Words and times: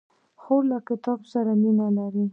خور 0.41 0.63
له 0.71 0.77
کتاب 0.89 1.19
سره 1.33 1.51
مینه 1.61 1.87
لري. 1.97 2.25